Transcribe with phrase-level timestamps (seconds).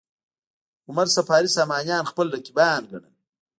[0.87, 3.13] عمر صفاري سامانیان خپل رقیبان ګڼل.